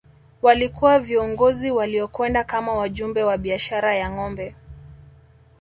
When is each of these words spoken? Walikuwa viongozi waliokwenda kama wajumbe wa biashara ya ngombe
Walikuwa 0.41 0.99
viongozi 0.99 1.71
waliokwenda 1.71 2.43
kama 2.43 2.73
wajumbe 2.75 3.23
wa 3.23 3.37
biashara 3.37 3.95
ya 3.95 4.11
ngombe 4.11 4.55